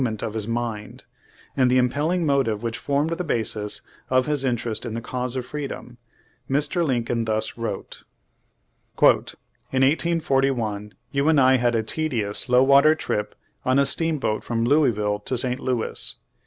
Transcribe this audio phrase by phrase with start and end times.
[0.07, 1.05] ent of his mind,
[1.55, 4.95] and the impelling motive which formed Page Thirty one the basis of his interest in
[4.95, 5.99] the cause of freedom.
[6.49, 6.83] iVIr.
[6.87, 8.01] Lincoln thus wrote:
[8.99, 14.65] "In 1841 you and I had a tedious low water trip on a steamboat from
[14.65, 15.59] Louisville to St.
[15.59, 16.15] Louis.